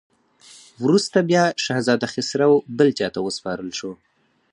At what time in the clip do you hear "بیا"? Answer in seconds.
1.29-1.43